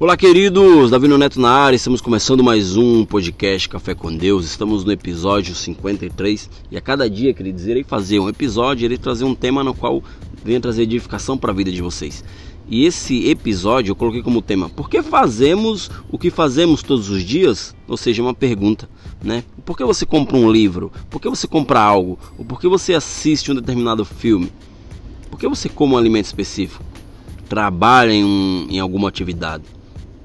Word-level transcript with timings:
Olá, 0.00 0.16
queridos! 0.16 0.92
Davi 0.92 1.08
Neto 1.08 1.40
na 1.40 1.50
área, 1.50 1.74
estamos 1.74 2.00
começando 2.00 2.40
mais 2.40 2.76
um 2.76 3.04
podcast 3.04 3.68
Café 3.68 3.96
com 3.96 4.16
Deus. 4.16 4.46
Estamos 4.46 4.84
no 4.84 4.92
episódio 4.92 5.56
53 5.56 6.48
e 6.70 6.76
a 6.76 6.80
cada 6.80 7.10
dia, 7.10 7.34
queridos, 7.34 7.66
irei 7.66 7.82
fazer 7.82 8.20
um 8.20 8.28
episódio, 8.28 8.84
irei 8.84 8.96
trazer 8.96 9.24
um 9.24 9.34
tema 9.34 9.64
no 9.64 9.74
qual 9.74 10.00
venha 10.44 10.60
trazer 10.60 10.82
edificação 10.82 11.36
para 11.36 11.50
a 11.50 11.54
vida 11.54 11.72
de 11.72 11.82
vocês. 11.82 12.22
E 12.68 12.84
esse 12.84 13.28
episódio 13.28 13.90
eu 13.90 13.96
coloquei 13.96 14.22
como 14.22 14.40
tema: 14.40 14.68
Por 14.68 14.88
que 14.88 15.02
fazemos 15.02 15.90
o 16.08 16.16
que 16.16 16.30
fazemos 16.30 16.80
todos 16.80 17.10
os 17.10 17.24
dias? 17.24 17.74
Ou 17.88 17.96
seja, 17.96 18.22
uma 18.22 18.32
pergunta, 18.32 18.88
né? 19.20 19.42
Por 19.64 19.76
que 19.76 19.84
você 19.84 20.06
compra 20.06 20.36
um 20.36 20.48
livro? 20.48 20.92
Por 21.10 21.20
que 21.20 21.28
você 21.28 21.48
compra 21.48 21.80
algo? 21.80 22.16
Ou 22.38 22.44
por 22.44 22.60
que 22.60 22.68
você 22.68 22.94
assiste 22.94 23.50
um 23.50 23.54
determinado 23.56 24.04
filme? 24.04 24.52
Por 25.28 25.40
que 25.40 25.48
você 25.48 25.68
come 25.68 25.94
um 25.94 25.98
alimento 25.98 26.26
específico? 26.26 26.84
Trabalha 27.48 28.12
em, 28.12 28.22
um, 28.22 28.68
em 28.70 28.78
alguma 28.78 29.08
atividade? 29.08 29.64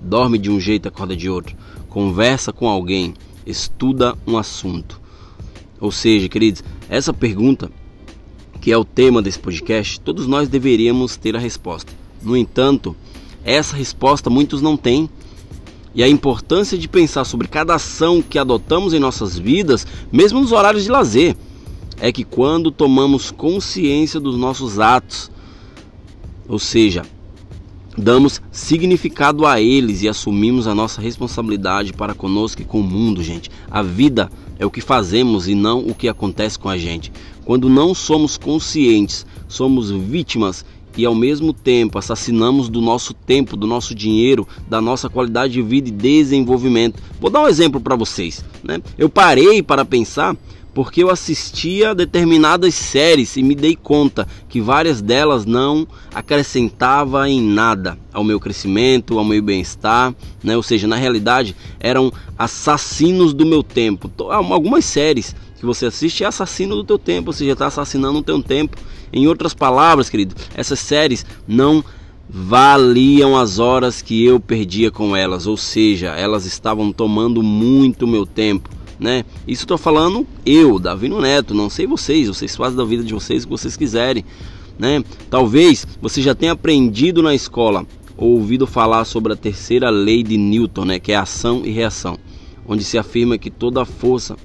Dorme 0.04 0.38
de 0.38 0.52
um 0.52 0.60
jeito 0.60 0.88
acorda 0.88 1.16
de 1.16 1.30
outro, 1.30 1.56
conversa 1.90 2.52
com 2.52 2.68
alguém, 2.68 3.14
estuda 3.46 4.16
um 4.28 4.38
assunto. 4.38 5.02
Ou 5.80 5.92
seja, 5.92 6.30
queridos, 6.30 6.64
essa 6.90 7.14
pergunta, 7.14 7.72
que 8.62 8.72
é 8.72 8.78
o 8.78 8.86
tema 8.86 9.22
desse 9.22 9.40
podcast, 9.40 10.00
todos 10.00 10.28
nós 10.28 10.48
deveríamos 10.48 11.18
ter 11.18 11.36
a 11.36 11.40
resposta. 11.40 11.92
No 12.22 12.38
entanto, 12.38 12.96
essa 13.44 13.76
resposta 13.76 14.30
muitos 14.30 14.62
não 14.62 14.78
têm. 14.78 15.10
E 15.96 16.02
a 16.02 16.08
importância 16.08 16.78
de 16.78 16.88
pensar 16.88 17.24
sobre 17.24 17.48
cada 17.48 17.76
ação 17.76 18.22
que 18.22 18.40
adotamos 18.40 18.94
em 18.94 19.00
nossas 19.00 19.38
vidas, 19.38 19.86
mesmo 20.12 20.40
nos 20.42 20.52
horários 20.52 20.84
de 20.84 20.90
lazer, 20.90 21.36
é 22.00 22.12
que 22.12 22.24
quando 22.24 22.72
tomamos 22.72 23.30
consciência 23.30 24.20
dos 24.20 24.36
nossos 24.36 24.80
atos, 24.80 25.30
ou 26.48 26.58
seja, 26.58 27.04
damos 27.98 28.42
significado 28.52 29.46
a 29.46 29.62
eles 29.62 30.02
e 30.02 30.10
assumimos 30.10 30.68
a 30.68 30.76
nossa 30.76 31.02
responsabilidade 31.02 31.94
para 31.94 32.14
conosco 32.14 32.62
e 32.62 32.66
com 32.66 32.80
o 32.80 32.84
mundo, 32.84 33.24
gente. 33.24 33.50
A 33.70 33.82
vida 33.82 34.32
é 34.58 34.66
o 34.66 34.72
que 34.72 34.82
fazemos 34.82 35.48
e 35.48 35.56
não 35.56 35.80
o 35.80 35.94
que 35.94 36.08
acontece 36.08 36.58
com 36.58 36.70
a 36.70 36.78
gente. 36.78 37.12
Quando 37.46 37.70
não 37.70 37.94
somos 37.94 38.38
conscientes, 38.38 39.26
somos 39.48 39.92
vítimas 39.92 40.66
e 40.96 41.06
ao 41.06 41.16
mesmo 41.16 41.54
tempo 41.54 41.98
assassinamos 41.98 42.70
do 42.70 42.80
nosso 42.80 43.14
tempo, 43.14 43.58
do 43.58 43.66
nosso 43.66 43.96
dinheiro, 43.96 44.48
da 44.70 44.80
nossa 44.80 45.10
qualidade 45.10 45.54
de 45.54 45.62
vida 45.62 45.90
e 45.90 45.92
desenvolvimento. 45.92 47.02
Vou 47.20 47.30
dar 47.30 47.42
um 47.42 47.48
exemplo 47.48 47.82
para 47.82 47.96
vocês. 47.96 48.44
Né? 48.64 48.82
Eu 48.98 49.10
parei 49.10 49.62
para 49.62 49.84
pensar 49.84 50.36
porque 50.74 51.04
eu 51.04 51.10
assistia 51.10 51.94
determinadas 51.94 52.74
séries 52.74 53.38
e 53.38 53.44
me 53.44 53.54
dei 53.54 53.76
conta 53.76 54.28
que 54.50 54.60
várias 54.60 55.02
delas 55.02 55.46
não 55.46 55.88
acrescentava 56.14 57.30
em 57.30 57.42
nada 57.42 57.98
ao 58.12 58.24
meu 58.24 58.40
crescimento, 58.40 59.20
ao 59.20 59.26
meu 59.26 59.42
bem-estar, 59.42 60.16
né? 60.44 60.58
Ou 60.58 60.64
seja, 60.64 60.88
na 60.88 60.96
realidade 60.96 61.56
eram 61.80 62.12
assassinos 62.38 63.34
do 63.34 63.46
meu 63.46 63.62
tempo. 63.62 64.12
Algumas 64.30 64.84
séries 64.86 65.36
que 65.60 65.66
você 65.66 65.86
assiste 65.86 66.24
é 66.24 66.28
assassino 66.28 66.76
do 66.76 66.84
teu 66.84 66.98
tempo, 66.98 67.30
ou 67.30 67.34
seja, 67.34 67.52
está 67.52 67.68
assassinando 67.68 68.20
o 68.20 68.24
teu 68.24 68.42
tempo. 68.42 68.78
Em 69.12 69.28
outras 69.28 69.54
palavras, 69.54 70.10
querido, 70.10 70.36
essas 70.56 70.80
séries 70.80 71.24
não 71.48 71.84
valiam 72.28 73.38
as 73.38 73.60
horas 73.60 74.02
que 74.02 74.26
eu 74.26 74.40
perdia 74.40 74.90
com 74.90 75.16
elas, 75.16 75.46
ou 75.46 75.56
seja, 75.56 76.16
elas 76.16 76.46
estavam 76.46 76.92
tomando 76.92 77.44
muito 77.44 78.08
meu 78.08 78.26
tempo 78.26 78.70
né? 79.00 79.26
Isso 79.48 79.64
estou 79.64 79.78
falando 79.78 80.26
eu, 80.46 80.80
Davi 80.80 81.10
Neto, 81.10 81.54
não 81.54 81.70
sei 81.70 81.86
vocês, 81.86 82.28
vocês 82.28 82.56
fazem 82.56 82.78
da 82.78 82.86
vida 82.86 83.04
de 83.04 83.14
vocês 83.14 83.44
o 83.44 83.48
que 83.48 83.52
vocês 83.52 83.76
quiserem, 83.76 84.26
né? 84.78 85.04
Talvez 85.30 85.86
você 86.02 86.22
já 86.22 86.34
tenha 86.34 86.54
aprendido 86.54 87.22
na 87.22 87.34
escola 87.34 87.86
ou 88.16 88.32
ouvido 88.32 88.68
falar 88.68 89.06
sobre 89.06 89.34
a 89.34 89.36
terceira 89.36 89.90
lei 89.90 90.24
de 90.24 90.38
Newton, 90.38 90.86
né, 90.86 91.00
que 91.00 91.12
é 91.12 91.16
ação 91.16 91.64
e 91.66 91.72
reação, 91.72 92.18
onde 92.66 92.84
se 92.84 92.98
afirma 92.98 93.38
que 93.38 93.50
toda 93.50 93.86
força 93.86 94.38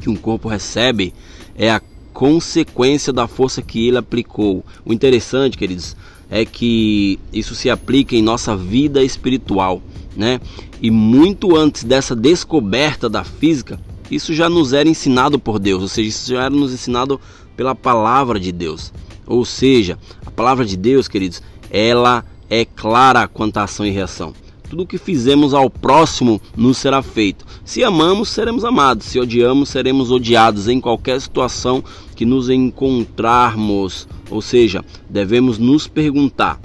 que 0.00 0.08
um 0.08 0.16
corpo 0.16 0.48
recebe 0.48 1.12
é 1.54 1.70
a 1.70 1.80
consequência 2.12 3.12
da 3.12 3.28
força 3.28 3.60
que 3.60 3.86
ele 3.86 3.98
aplicou. 3.98 4.64
O 4.84 4.92
interessante, 4.92 5.58
queridos, 5.58 5.94
é 6.30 6.44
que 6.44 7.18
isso 7.32 7.54
se 7.54 7.68
aplica 7.68 8.16
em 8.16 8.22
nossa 8.22 8.56
vida 8.56 9.02
espiritual 9.04 9.82
né? 10.16 10.40
E 10.80 10.90
muito 10.90 11.56
antes 11.56 11.84
dessa 11.84 12.14
descoberta 12.14 13.08
da 13.08 13.24
física, 13.24 13.80
isso 14.10 14.34
já 14.34 14.48
nos 14.48 14.72
era 14.72 14.88
ensinado 14.88 15.38
por 15.38 15.58
Deus, 15.58 15.82
ou 15.82 15.88
seja, 15.88 16.08
isso 16.08 16.32
já 16.32 16.44
era 16.44 16.50
nos 16.50 16.72
ensinado 16.72 17.20
pela 17.56 17.74
palavra 17.74 18.38
de 18.38 18.52
Deus. 18.52 18.92
Ou 19.26 19.44
seja, 19.44 19.98
a 20.24 20.30
palavra 20.30 20.64
de 20.64 20.76
Deus, 20.76 21.08
queridos, 21.08 21.42
ela 21.70 22.24
é 22.48 22.64
clara 22.64 23.26
quanto 23.26 23.56
à 23.56 23.64
ação 23.64 23.84
e 23.84 23.90
reação. 23.90 24.32
Tudo 24.68 24.82
o 24.82 24.86
que 24.86 24.98
fizemos 24.98 25.54
ao 25.54 25.70
próximo 25.70 26.40
nos 26.56 26.78
será 26.78 27.00
feito. 27.00 27.44
Se 27.64 27.84
amamos, 27.84 28.28
seremos 28.28 28.64
amados. 28.64 29.06
Se 29.06 29.18
odiamos, 29.18 29.68
seremos 29.68 30.10
odiados 30.10 30.66
em 30.66 30.80
qualquer 30.80 31.20
situação 31.20 31.82
que 32.16 32.24
nos 32.24 32.50
encontrarmos. 32.50 34.08
Ou 34.28 34.42
seja, 34.42 34.84
devemos 35.08 35.56
nos 35.56 35.86
perguntar: 35.86 36.60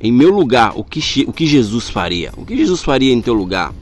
em 0.00 0.10
meu 0.10 0.30
lugar, 0.30 0.72
o 0.76 0.82
que, 0.82 1.24
o 1.26 1.32
que 1.32 1.46
Jesus 1.46 1.90
faria? 1.90 2.32
O 2.36 2.44
que 2.44 2.56
Jesus 2.56 2.82
faria 2.82 3.12
em 3.12 3.20
teu 3.20 3.34
lugar? 3.34 3.74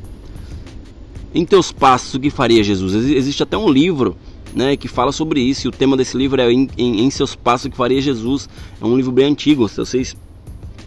Em 1.34 1.45
teus 1.45 1.71
passos, 1.71 2.15
o 2.15 2.21
que 2.21 2.31
faria 2.31 2.62
Jesus? 2.65 2.95
Existe 2.95 3.43
até 3.43 3.56
um 3.56 3.71
livro 3.71 4.17
né, 4.55 4.77
que 4.77 4.89
fala 4.89 5.12
sobre 5.12 5.41
isso. 5.41 5.67
E 5.67 5.69
o 5.69 5.73
tema 5.73 5.97
desse 5.97 6.17
livro 6.17 6.41
é 6.41 6.51
em, 6.53 6.69
em, 6.77 7.05
em, 7.05 7.11
seus 7.11 7.37
passos, 7.37 7.67
o 7.67 7.71
que 7.71 7.77
faria 7.77 8.01
Jesus. 8.01 8.49
É 8.81 8.84
um 8.84 8.97
livro 8.97 9.12
bem 9.12 9.27
antigo. 9.27 9.69
Se 9.69 9.77
vocês 9.77 10.17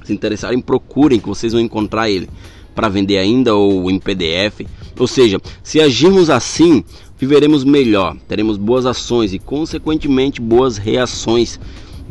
se 0.04 0.14
interessarem, 0.14 0.60
procurem 0.60 1.20
que 1.20 1.28
vocês 1.28 1.54
vão 1.54 1.62
encontrar 1.62 2.10
ele 2.10 2.28
para 2.76 2.90
vender 2.90 3.18
ainda 3.18 3.56
ou 3.56 3.90
em 3.90 4.00
PDF. 4.00 4.66
Ou 5.00 5.08
seja, 5.08 5.40
se 5.64 5.80
agirmos 5.80 6.30
assim, 6.30 6.84
viveremos 7.18 7.64
melhor, 7.64 8.18
teremos 8.28 8.58
boas 8.58 8.86
ações 8.86 9.34
e, 9.34 9.40
consequentemente, 9.40 10.42
boas 10.42 10.78
reações. 10.78 11.60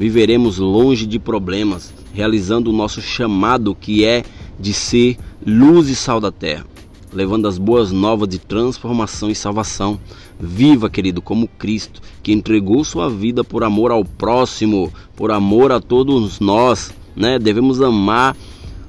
Viveremos 0.00 0.56
longe 0.56 1.04
de 1.04 1.18
problemas 1.18 1.92
realizando 2.14 2.70
o 2.70 2.72
nosso 2.72 3.02
chamado 3.02 3.74
que 3.74 4.02
é 4.02 4.24
de 4.58 4.72
ser 4.72 5.18
luz 5.46 5.90
e 5.90 5.94
sal 5.94 6.18
da 6.18 6.32
terra, 6.32 6.64
levando 7.12 7.46
as 7.46 7.58
boas 7.58 7.92
novas 7.92 8.26
de 8.26 8.38
transformação 8.38 9.30
e 9.30 9.34
salvação. 9.34 10.00
Viva, 10.40 10.88
querido, 10.88 11.20
como 11.20 11.46
Cristo, 11.46 12.00
que 12.22 12.32
entregou 12.32 12.82
sua 12.82 13.10
vida 13.10 13.44
por 13.44 13.62
amor 13.62 13.90
ao 13.90 14.02
próximo, 14.02 14.90
por 15.14 15.30
amor 15.30 15.70
a 15.70 15.78
todos 15.78 16.40
nós, 16.40 16.94
né? 17.14 17.38
Devemos 17.38 17.82
amar 17.82 18.34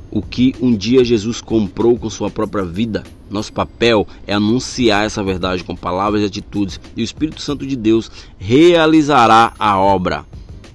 o 0.10 0.22
que 0.22 0.56
um 0.62 0.74
dia 0.74 1.04
Jesus 1.04 1.42
comprou 1.42 1.98
com 1.98 2.10
sua 2.10 2.30
própria 2.30 2.64
vida. 2.64 3.04
Nosso 3.30 3.52
papel 3.52 4.08
é 4.26 4.34
anunciar 4.34 5.06
essa 5.06 5.22
verdade 5.22 5.62
com 5.66 5.76
palavras 5.76 6.22
e 6.22 6.26
atitudes, 6.26 6.80
e 6.96 7.02
o 7.02 7.04
Espírito 7.04 7.42
Santo 7.42 7.68
de 7.68 7.76
Deus 7.76 8.10
realizará 8.40 9.52
a 9.60 9.78
obra. 9.78 10.26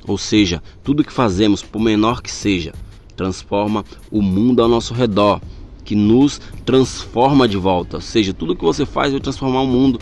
Ou 0.06 0.16
seja, 0.16 0.62
tudo 0.84 1.02
que 1.02 1.12
fazemos, 1.12 1.62
por 1.62 1.80
menor 1.80 2.22
que 2.22 2.30
seja, 2.30 2.72
transforma 3.16 3.84
o 4.10 4.22
mundo 4.22 4.62
ao 4.62 4.68
nosso 4.68 4.94
redor, 4.94 5.40
que 5.84 5.96
nos 5.96 6.40
transforma 6.64 7.48
de 7.48 7.56
volta. 7.56 7.96
Ou 7.96 8.00
seja, 8.00 8.32
tudo 8.32 8.54
que 8.54 8.64
você 8.64 8.86
faz 8.86 9.12
vai 9.12 9.20
transformar 9.20 9.62
o 9.62 9.66
mundo. 9.66 9.98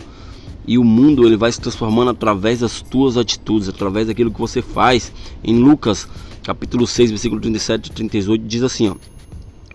E 0.67 0.77
o 0.77 0.83
mundo 0.83 1.25
ele 1.25 1.37
vai 1.37 1.51
se 1.51 1.61
transformando 1.61 2.11
através 2.11 2.59
das 2.59 2.81
tuas 2.81 3.17
atitudes, 3.17 3.69
através 3.69 4.07
daquilo 4.07 4.31
que 4.31 4.39
você 4.39 4.61
faz. 4.61 5.11
Em 5.43 5.57
Lucas, 5.59 6.07
capítulo 6.43 6.85
6, 6.85 7.11
versículo 7.11 7.41
37 7.41 7.87
e 7.87 7.91
38, 7.91 8.45
diz 8.45 8.63
assim, 8.63 8.89
ó: 8.89 8.95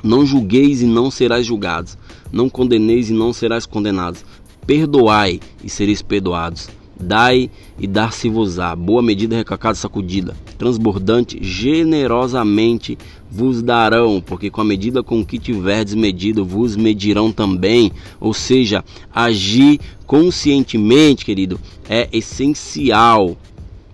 Não 0.02 0.26
julgueis 0.26 0.82
e 0.82 0.86
não 0.86 1.10
serás 1.10 1.46
julgados, 1.46 1.96
não 2.32 2.48
condeneis 2.48 3.08
e 3.08 3.12
não 3.12 3.32
serás 3.32 3.66
condenados. 3.66 4.24
Perdoai 4.66 5.40
e 5.62 5.70
sereis 5.70 6.02
perdoados 6.02 6.68
Dai 7.02 7.50
e 7.78 7.86
dar-se-vos-á, 7.86 8.76
boa 8.76 9.00
medida, 9.00 9.34
recacada, 9.34 9.74
sacudida, 9.74 10.36
transbordante, 10.58 11.38
generosamente 11.40 12.98
vos 13.30 13.62
darão, 13.62 14.22
porque 14.24 14.50
com 14.50 14.60
a 14.60 14.64
medida 14.64 15.02
com 15.02 15.24
que 15.24 15.38
tiverdes 15.38 15.94
medido, 15.94 16.44
vos 16.44 16.76
medirão 16.76 17.32
também. 17.32 17.90
Ou 18.20 18.34
seja, 18.34 18.84
agir 19.14 19.80
conscientemente, 20.06 21.24
querido, 21.24 21.58
é 21.88 22.08
essencial 22.12 23.36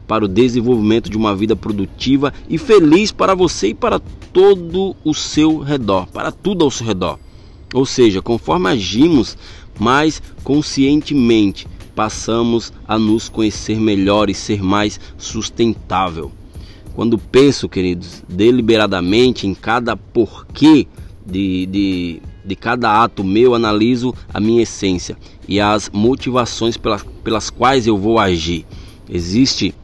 para 0.06 0.25
o 0.25 0.29
desenvolvimento 0.29 1.09
de 1.09 1.17
uma 1.17 1.35
vida 1.35 1.55
produtiva 1.55 2.32
e 2.49 2.59
feliz 2.59 3.12
para 3.12 3.35
você 3.35 3.69
e 3.69 3.75
para 3.75 4.00
todo 4.32 4.97
o 5.05 5.14
seu 5.14 5.59
redor, 5.59 6.06
para 6.09 6.32
tudo 6.32 6.64
ao 6.64 6.70
seu 6.70 6.87
redor. 6.87 7.19
Ou 7.73 7.87
seja, 7.87 8.20
conforme 8.20 8.69
agimos 8.69 9.37
mais 9.79 10.23
conscientemente, 10.43 11.67
passamos 11.97 12.75
a 12.87 12.99
nos 12.99 13.29
conhecer 13.31 13.81
melhor 13.81 14.29
e 14.29 14.35
ser 14.35 14.63
mais 14.63 15.01
sustentável. 15.17 16.31
Quando 16.95 17.19
penso, 17.19 17.69
queridos, 17.69 18.23
deliberadamente 18.29 19.47
em 19.47 19.55
cada 19.55 19.97
porquê 19.97 20.87
de, 21.27 21.67
de, 21.67 22.23
de 22.45 22.55
cada 22.55 23.03
ato 23.03 23.25
meu, 23.25 23.55
analiso 23.55 24.15
a 24.33 24.39
minha 24.39 24.63
essência 24.63 25.17
e 25.49 25.59
as 25.59 25.91
motivações 25.91 26.77
pelas, 26.77 27.03
pelas 27.25 27.49
quais 27.49 27.87
eu 27.87 27.97
vou 27.97 28.19
agir. 28.19 28.67
Existe 29.09 29.75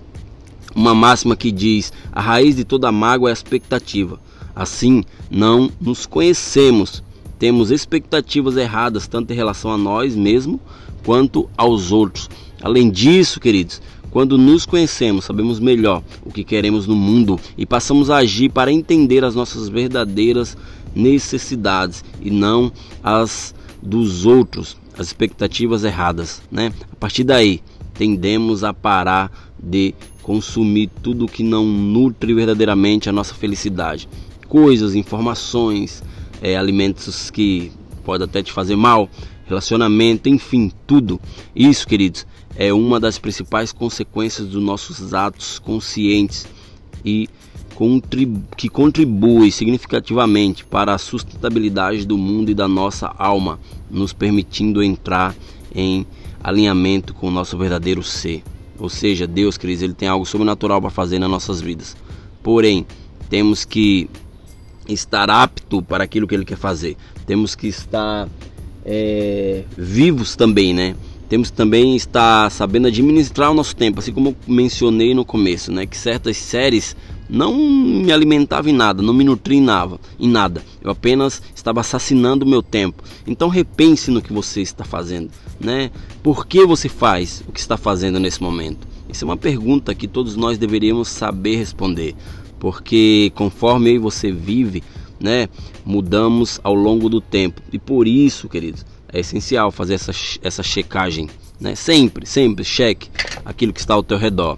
uma 0.75 0.95
máxima 0.95 1.35
que 1.35 1.51
diz: 1.51 1.93
a 2.13 2.21
raiz 2.21 2.57
de 2.57 2.65
toda 2.65 2.93
mágoa 2.93 3.31
é 3.31 3.33
a 3.33 3.35
expectativa. 3.35 4.21
Assim, 4.55 5.03
não 5.31 5.71
nos 5.81 6.05
conhecemos 6.05 7.03
temos 7.43 7.73
expectativas 7.73 8.57
erradas 8.57 9.09
tanto 9.09 9.33
em 9.33 9.35
relação 9.35 9.73
a 9.73 9.77
nós 9.77 10.15
mesmos 10.15 10.61
quanto 11.05 11.51
aos 11.57 11.91
outros. 11.91 12.31
Além 12.63 12.89
disso, 12.89 13.41
queridos, 13.41 13.83
quando 14.13 14.39
nos 14.39 14.65
conhecemos, 14.65 15.25
sabemos 15.25 15.59
melhor 15.59 16.05
o 16.25 16.31
que 16.31 16.45
queremos 16.45 16.87
no 16.87 16.95
mundo 16.95 17.41
e 17.59 17.67
passamos 17.67 18.11
a 18.11 18.19
agir 18.19 18.49
para 18.49 18.71
entender 18.71 19.25
as 19.25 19.35
nossas 19.35 19.69
verdadeiras 19.69 20.57
necessidades 20.95 22.05
e 22.21 22.31
não 22.31 22.71
as 23.03 23.53
dos 23.83 24.25
outros, 24.25 24.77
as 24.97 25.09
expectativas 25.09 25.83
erradas, 25.83 26.41
né? 26.49 26.73
A 26.93 26.97
partir 26.97 27.25
daí, 27.25 27.61
tendemos 27.93 28.63
a 28.63 28.73
parar 28.73 29.33
de 29.61 29.97
consumir 30.23 30.89
tudo 31.03 31.27
que 31.27 31.43
não 31.43 31.67
nutre 31.67 32.33
verdadeiramente 32.35 33.09
a 33.09 33.13
nossa 33.13 33.35
felicidade. 33.35 34.09
Coisas, 34.47 34.95
informações, 34.95 36.05
é, 36.43 36.57
alimentos 36.57 37.31
que 37.31 37.71
podem 38.05 38.27
até 38.27 38.43
te 38.43 38.53
fazer 38.53 38.75
mal, 38.75 39.09
relacionamento, 39.47 40.29
enfim, 40.29 40.73
tudo. 40.87 41.21
Isso, 41.55 41.87
queridos, 41.87 42.27
é 42.57 42.73
uma 42.73 42.99
das 42.99 43.19
principais 43.19 43.73
consequências 43.73 44.49
dos 44.49 44.63
nossos 44.63 45.15
atos 45.15 45.59
conscientes 45.61 46.47
e 47.05 47.29
que 48.57 48.69
contribui 48.69 49.51
significativamente 49.51 50.65
para 50.65 50.95
a 50.95 50.99
sustentabilidade 50.99 52.07
do 52.07 52.19
mundo 52.19 52.51
e 52.51 52.55
da 52.55 52.69
nossa 52.69 53.13
alma, 53.19 53.59
nos 53.91 54.13
permitindo 54.13 54.83
entrar 54.83 55.35
em 55.75 56.07
alinhamento 56.43 57.15
com 57.15 57.29
o 57.29 57.31
nosso 57.31 57.57
verdadeiro 57.57 58.03
ser. 58.03 58.43
Ou 58.79 58.89
seja, 58.89 59.27
Deus, 59.27 59.57
queridos, 59.57 59.83
ele 59.83 59.95
tem 59.95 60.09
algo 60.09 60.27
sobrenatural 60.27 60.81
para 60.81 60.91
fazer 60.91 61.19
nas 61.19 61.31
nossas 61.31 61.61
vidas. 61.61 61.97
Porém, 62.43 62.87
temos 63.31 63.65
que 63.65 64.09
estar 64.89 65.31
apto 65.31 65.83
para 65.83 66.05
aquilo 66.05 66.27
que 66.27 66.35
ele 66.35 66.45
quer 66.45 66.59
fazer. 66.59 66.97
Temos 67.27 67.55
que 67.55 67.69
estar 67.69 68.29
é, 68.85 69.65
vivos 69.77 70.37
também, 70.37 70.75
né? 70.75 70.95
Temos 71.29 71.51
que 71.51 71.57
também 71.57 71.97
estar 71.97 72.51
sabendo 72.51 72.89
administrar 72.89 73.51
o 73.51 73.55
nosso 73.55 73.75
tempo, 73.75 74.01
assim 74.01 74.13
como 74.13 74.37
mencionei 74.47 75.15
no 75.15 75.25
começo, 75.25 75.73
né? 75.73 75.87
Que 75.87 75.97
certas 75.97 76.37
séries 76.37 76.95
não 77.27 77.55
me 77.55 78.13
alimentavam 78.13 78.71
em 78.71 78.75
nada, 78.75 79.03
não 79.03 79.15
me 79.15 79.25
nutriam 79.25 79.99
em 80.21 80.29
nada. 80.29 80.63
Eu 80.83 80.91
apenas 80.91 81.41
estava 81.55 81.81
assassinando 81.81 82.45
o 82.45 82.49
meu 82.49 82.63
tempo. 82.63 83.03
Então 83.27 83.49
repense 83.49 84.11
no 84.11 84.21
que 84.21 84.33
você 84.33 84.61
está 84.61 84.85
fazendo, 84.85 85.31
né? 85.59 85.91
Por 86.23 86.47
que 86.47 86.67
você 86.67 86.89
faz 86.89 87.43
o 87.49 87.53
que 87.53 87.61
está 87.61 87.79
fazendo 87.79 88.21
nesse 88.21 88.43
momento? 88.43 88.87
Isso 89.09 89.25
é 89.25 89.27
uma 89.27 89.37
pergunta 89.37 89.95
que 89.95 90.07
todos 90.07 90.37
nós 90.37 90.59
deveríamos 90.59 91.09
saber 91.09 91.57
responder, 91.57 92.15
porque 92.63 93.33
conforme 93.35 93.91
eu 93.91 93.95
e 93.97 93.99
você 93.99 94.31
vive, 94.31 94.85
né, 95.19 95.49
mudamos 95.85 96.61
ao 96.63 96.73
longo 96.73 97.09
do 97.09 97.21
tempo. 97.21 97.61
E 97.73 97.77
por 97.77 98.07
isso, 98.07 98.49
queridos, 98.49 98.87
é 99.13 99.19
essencial 99.19 99.73
fazer 99.73 99.95
essa, 99.95 100.13
essa 100.41 100.63
checagem, 100.63 101.29
né? 101.59 101.75
Sempre, 101.75 102.25
sempre 102.25 102.63
cheque 102.63 103.11
aquilo 103.45 103.73
que 103.73 103.81
está 103.81 103.95
ao 103.95 104.03
teu 104.05 104.17
redor. 104.17 104.57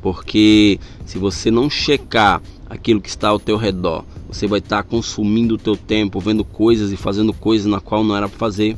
Porque 0.00 0.80
se 1.04 1.18
você 1.18 1.50
não 1.50 1.68
checar 1.68 2.40
aquilo 2.66 2.98
que 2.98 3.10
está 3.10 3.28
ao 3.28 3.38
teu 3.38 3.58
redor, 3.58 4.06
você 4.26 4.46
vai 4.46 4.60
estar 4.60 4.82
consumindo 4.82 5.56
o 5.56 5.58
teu 5.58 5.76
tempo, 5.76 6.20
vendo 6.20 6.46
coisas 6.46 6.92
e 6.92 6.96
fazendo 6.96 7.34
coisas 7.34 7.66
na 7.66 7.78
qual 7.78 8.02
não 8.02 8.16
era 8.16 8.26
para 8.26 8.38
fazer. 8.38 8.74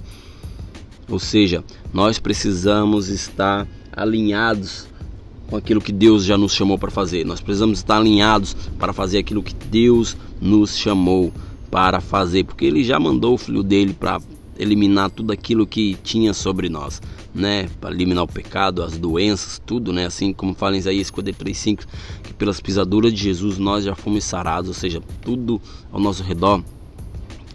Ou 1.09 1.21
seja, 1.21 1.63
nós 1.95 2.19
precisamos 2.19 3.11
estar 3.11 3.65
alinhados 3.93 4.89
com 5.49 5.57
aquilo 5.57 5.81
que 5.81 5.93
Deus 5.93 6.25
já 6.25 6.37
nos 6.37 6.53
chamou 6.53 6.79
para 6.79 6.91
fazer. 6.91 7.25
Nós 7.25 7.41
precisamos 7.41 7.79
estar 7.79 7.97
alinhados 7.97 8.55
para 8.79 8.93
fazer 8.93 9.19
aquilo 9.19 9.43
que 9.43 9.55
Deus 9.55 10.17
nos 10.41 10.77
chamou 10.77 11.33
para 11.71 12.01
fazer, 12.01 12.45
porque 12.45 12.65
ele 12.65 12.83
já 12.83 12.99
mandou 12.99 13.35
o 13.35 13.39
filho 13.39 13.63
dele 13.63 13.93
para 13.93 14.21
eliminar 14.59 15.11
tudo 15.11 15.33
aquilo 15.33 15.67
que 15.67 15.97
tinha 16.03 16.33
sobre 16.33 16.69
nós, 16.69 17.01
né? 17.35 17.69
Para 17.81 17.95
eliminar 17.95 18.25
o 18.25 18.29
pecado, 18.29 18.83
as 18.83 18.97
doenças, 18.97 19.61
tudo, 19.65 19.93
né? 19.93 20.07
Assim 20.07 20.33
como 20.33 20.55
fala 20.55 20.77
em 20.77 20.79
Isaías 20.79 21.11
53:5, 21.11 21.87
que 22.23 22.33
pelas 22.33 22.61
pisaduras 22.61 23.13
de 23.13 23.23
Jesus 23.23 23.59
nós 23.59 23.85
já 23.85 23.95
fomos 23.95 24.25
sarados, 24.25 24.69
ou 24.69 24.75
seja, 24.75 25.03
tudo 25.21 25.61
ao 25.93 26.01
nosso 26.01 26.23
redor, 26.23 26.63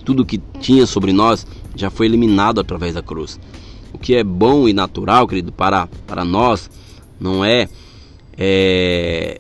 tudo 0.05 0.25
que 0.25 0.39
tinha 0.59 0.85
sobre 0.85 1.11
nós 1.11 1.45
já 1.75 1.89
foi 1.89 2.05
eliminado 2.05 2.59
através 2.59 2.93
da 2.93 3.01
cruz. 3.01 3.39
O 3.93 3.97
que 3.97 4.13
é 4.15 4.23
bom 4.23 4.67
e 4.67 4.73
natural, 4.73 5.27
querido, 5.27 5.51
para 5.51 5.87
para 6.05 6.23
nós 6.23 6.69
não 7.19 7.45
é, 7.45 7.69
é 8.37 9.39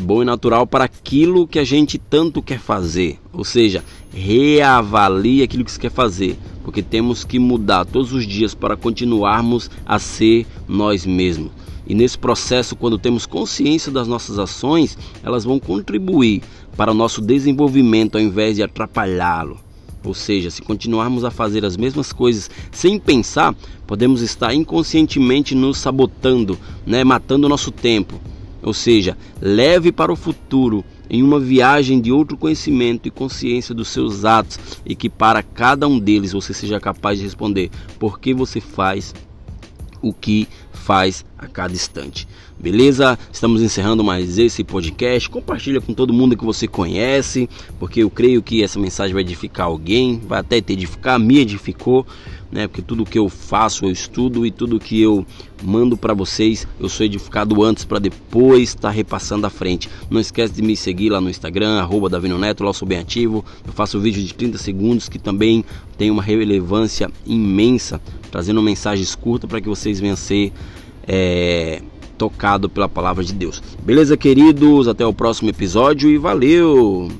bom 0.00 0.22
e 0.22 0.24
natural 0.24 0.66
para 0.66 0.84
aquilo 0.84 1.46
que 1.46 1.58
a 1.58 1.64
gente 1.64 1.98
tanto 1.98 2.42
quer 2.42 2.58
fazer, 2.58 3.18
ou 3.32 3.44
seja, 3.44 3.84
reavalie 4.12 5.42
aquilo 5.42 5.64
que 5.64 5.70
você 5.70 5.80
quer 5.80 5.90
fazer 5.90 6.36
porque 6.62 6.82
temos 6.82 7.24
que 7.24 7.38
mudar 7.38 7.84
todos 7.84 8.12
os 8.12 8.26
dias 8.26 8.54
para 8.54 8.76
continuarmos 8.76 9.70
a 9.84 9.98
ser 9.98 10.46
nós 10.68 11.04
mesmos. 11.04 11.50
E 11.86 11.94
nesse 11.94 12.16
processo, 12.16 12.76
quando 12.76 12.98
temos 12.98 13.26
consciência 13.26 13.90
das 13.90 14.06
nossas 14.06 14.38
ações, 14.38 14.96
elas 15.22 15.44
vão 15.44 15.58
contribuir 15.58 16.42
para 16.76 16.92
o 16.92 16.94
nosso 16.94 17.20
desenvolvimento 17.20 18.16
ao 18.16 18.22
invés 18.22 18.56
de 18.56 18.62
atrapalhá-lo. 18.62 19.58
Ou 20.04 20.14
seja, 20.14 20.50
se 20.50 20.62
continuarmos 20.62 21.24
a 21.24 21.30
fazer 21.30 21.64
as 21.64 21.76
mesmas 21.76 22.12
coisas 22.12 22.50
sem 22.70 22.98
pensar, 22.98 23.54
podemos 23.86 24.20
estar 24.20 24.52
inconscientemente 24.52 25.54
nos 25.54 25.78
sabotando, 25.78 26.58
né, 26.84 27.04
matando 27.04 27.46
o 27.46 27.50
nosso 27.50 27.70
tempo. 27.70 28.20
Ou 28.62 28.72
seja, 28.72 29.16
leve 29.40 29.90
para 29.90 30.12
o 30.12 30.16
futuro 30.16 30.84
em 31.10 31.22
uma 31.22 31.38
viagem 31.38 32.00
de 32.00 32.12
outro 32.12 32.36
conhecimento 32.36 33.06
e 33.06 33.10
consciência 33.10 33.74
dos 33.74 33.88
seus 33.88 34.24
atos 34.24 34.58
e 34.86 34.94
que 34.94 35.10
para 35.10 35.42
cada 35.42 35.86
um 35.86 35.98
deles 35.98 36.32
você 36.32 36.54
seja 36.54 36.80
capaz 36.80 37.18
de 37.18 37.24
responder 37.24 37.70
por 37.98 38.18
que 38.18 38.32
você 38.32 38.60
faz 38.60 39.12
o 40.00 40.12
que 40.12 40.48
faz 40.72 41.24
a 41.38 41.46
cada 41.46 41.72
instante. 41.72 42.26
Beleza? 42.58 43.18
Estamos 43.32 43.62
encerrando 43.62 44.04
mais 44.04 44.38
esse 44.38 44.62
podcast. 44.62 45.28
Compartilha 45.28 45.80
com 45.80 45.92
todo 45.92 46.12
mundo 46.12 46.36
que 46.36 46.44
você 46.44 46.68
conhece, 46.68 47.48
porque 47.78 48.02
eu 48.02 48.10
creio 48.10 48.42
que 48.42 48.62
essa 48.62 48.78
mensagem 48.78 49.12
vai 49.12 49.22
edificar 49.22 49.66
alguém, 49.66 50.20
vai 50.26 50.40
até 50.40 50.60
te 50.60 50.72
edificar, 50.72 51.18
me 51.18 51.38
edificou 51.38 52.06
né? 52.52 52.68
Porque 52.68 52.82
tudo 52.82 53.06
que 53.06 53.18
eu 53.18 53.30
faço, 53.30 53.86
eu 53.86 53.90
estudo 53.90 54.44
e 54.44 54.50
tudo 54.50 54.78
que 54.78 55.00
eu 55.00 55.26
mando 55.62 55.96
para 55.96 56.12
vocês, 56.12 56.68
eu 56.78 56.88
sou 56.88 57.06
edificado 57.06 57.62
antes 57.62 57.84
para 57.84 57.98
depois 57.98 58.70
estar 58.70 58.82
tá 58.82 58.90
repassando 58.90 59.46
à 59.46 59.50
frente. 59.50 59.88
Não 60.10 60.20
esquece 60.20 60.52
de 60.52 60.60
me 60.60 60.76
seguir 60.76 61.08
lá 61.08 61.20
no 61.20 61.30
Instagram, 61.30 61.80
arroba 61.80 62.10
Davino 62.10 62.38
Neto, 62.38 62.62
lá 62.62 62.68
eu 62.68 62.74
sou 62.74 62.86
bem 62.86 62.98
ativo. 62.98 63.42
Eu 63.66 63.72
faço 63.72 63.98
vídeo 63.98 64.22
de 64.22 64.34
30 64.34 64.58
segundos 64.58 65.08
que 65.08 65.18
também 65.18 65.64
tem 65.96 66.10
uma 66.10 66.22
relevância 66.22 67.10
imensa, 67.24 68.00
trazendo 68.30 68.60
mensagens 68.60 69.14
curtas 69.14 69.48
para 69.48 69.60
que 69.60 69.68
vocês 69.68 69.98
venham 69.98 70.16
ser 70.16 70.52
é, 71.06 71.82
tocado 72.16 72.68
pela 72.68 72.88
palavra 72.88 73.24
de 73.24 73.32
Deus. 73.32 73.62
Beleza, 73.82 74.16
queridos? 74.16 74.88
Até 74.88 75.04
o 75.04 75.12
próximo 75.12 75.50
episódio 75.50 76.08
e 76.08 76.18
valeu! 76.18 77.10